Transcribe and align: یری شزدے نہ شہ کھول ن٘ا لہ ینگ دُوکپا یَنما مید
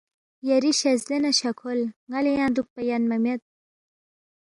یری 0.47 0.71
شزدے 0.79 1.17
نہ 1.23 1.31
شہ 1.39 1.49
کھول 1.59 1.79
ن٘ا 2.09 2.19
لہ 2.23 2.31
ینگ 2.37 2.53
دُوکپا 2.55 2.81
یَنما 2.87 3.17
مید 3.23 3.41